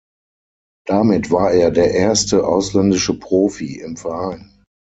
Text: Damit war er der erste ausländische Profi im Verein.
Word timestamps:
Damit 0.87 1.29
war 1.29 1.51
er 1.51 1.69
der 1.69 1.91
erste 1.91 2.47
ausländische 2.47 3.19
Profi 3.19 3.75
im 3.79 3.97
Verein. 3.97 4.63